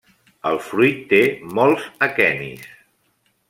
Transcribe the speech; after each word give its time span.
El 0.51 0.55
fruit 0.67 1.03
té 1.11 1.21
molts 1.59 1.87
aquenis. 2.09 2.69